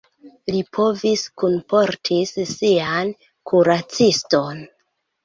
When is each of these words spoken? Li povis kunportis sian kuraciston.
Li 0.53 0.59
povis 0.77 1.23
kunportis 1.41 2.31
sian 2.53 3.13
kuraciston. 3.53 4.65